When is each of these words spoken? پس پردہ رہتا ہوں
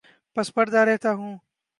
پس 0.37 0.47
پردہ 0.53 0.77
رہتا 0.79 1.11
ہوں 1.13 1.33